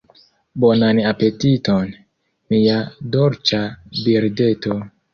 [0.63, 1.93] Bonan apetiton,
[2.57, 2.81] mia
[3.19, 3.65] dolĉa
[4.03, 4.85] birdeto.